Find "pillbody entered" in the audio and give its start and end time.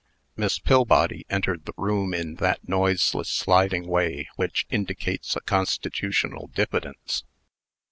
0.57-1.65